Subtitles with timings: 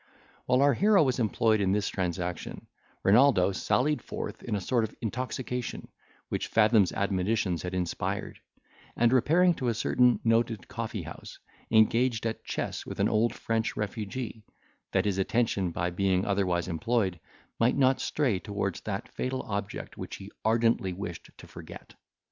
[0.47, 2.65] While our hero was employed in this transaction,
[3.03, 5.89] Renaldo sallied forth in a sort of intoxication,
[6.29, 8.39] which Fathom's admonitions had inspired;
[8.95, 11.37] and, repairing to a certain noted coffee house,
[11.69, 14.43] engaged at chess with an old French refugee,
[14.91, 17.19] that his attention, by being otherwise employed,
[17.59, 21.93] might not stray towards that fatal object which he ardently wished to forget.